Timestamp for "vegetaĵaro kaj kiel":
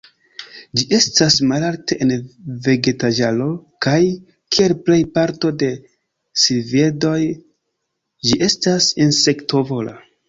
2.67-4.75